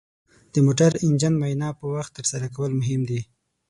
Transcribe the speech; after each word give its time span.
د 0.53 0.55
موټر 0.65 0.91
انجن 1.05 1.33
معاینه 1.39 1.69
په 1.79 1.85
وخت 1.95 2.11
ترسره 2.17 2.47
کول 2.55 2.71
مهم 2.81 3.01
دي. 3.09 3.21